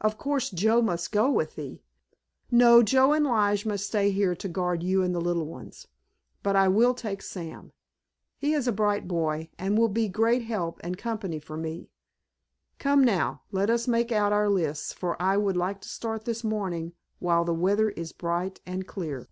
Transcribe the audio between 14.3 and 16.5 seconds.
our lists, for I would like to start this